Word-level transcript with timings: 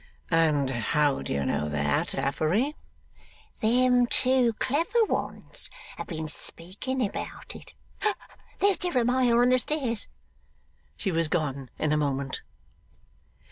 'And 0.31 0.71
how 0.71 1.21
do 1.21 1.31
you 1.31 1.45
know 1.45 1.69
that, 1.69 2.15
Affery?' 2.15 2.75
'Them 3.59 4.07
two 4.07 4.53
clever 4.53 5.03
ones 5.03 5.69
have 5.97 6.07
been 6.07 6.27
speaking 6.27 7.05
about 7.07 7.55
it. 7.55 7.75
There's 8.57 8.79
Jeremiah 8.79 9.37
on 9.37 9.49
the 9.49 9.59
stairs!' 9.59 10.07
She 10.97 11.11
was 11.11 11.27
gone 11.27 11.69
in 11.77 11.91
a 11.91 11.97
moment. 11.97 12.41